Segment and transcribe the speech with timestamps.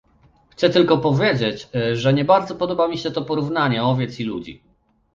[0.49, 4.63] Chcę tylko powiedzieć, że nie bardzo podoba mi się to porównanie owiec i ludzi